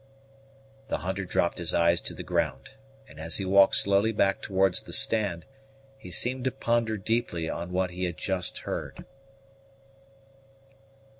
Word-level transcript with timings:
The 0.87 0.97
hunter 1.05 1.25
dropped 1.25 1.59
his 1.59 1.75
eyes 1.75 2.01
to 2.01 2.15
the 2.15 2.23
ground, 2.23 2.71
and 3.07 3.19
as 3.19 3.37
he 3.37 3.45
walked 3.45 3.75
slowly 3.75 4.11
back 4.11 4.41
towards 4.41 4.81
the 4.81 4.93
stand, 4.93 5.45
he 5.95 6.09
seemed 6.09 6.43
to 6.45 6.51
ponder 6.51 6.97
deeply 6.97 7.47
on 7.47 7.71
what 7.71 7.91
he 7.91 8.05
had 8.05 8.17
just 8.17 8.57
heard. 8.65 9.05